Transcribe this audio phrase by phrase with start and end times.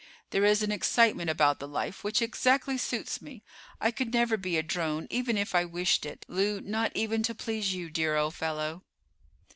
[0.31, 3.43] There is an excitement about the life which exactly suits me.
[3.79, 7.75] I could never be a drone even if I wished it, Lew—not even to please
[7.75, 8.81] you, dear old fellow."